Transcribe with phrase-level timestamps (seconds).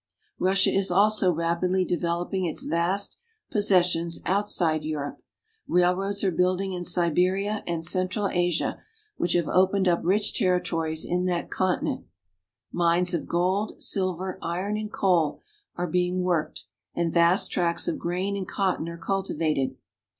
[0.39, 3.17] Russia is also rapidly developing its vast
[3.51, 5.21] possessions outside Europe.
[5.67, 8.81] Railroads are building in Siberia and central Asia,
[9.17, 11.51] which have opened up rich territories in that IN ST.
[11.51, 11.79] PETERSBURG.
[11.81, 12.07] 339 continent.
[12.71, 15.39] Mines of gold, silver, iron, and coal
[15.75, 16.63] are being worked,
[16.95, 19.77] and vast tracts of grain and cotton are cultivated.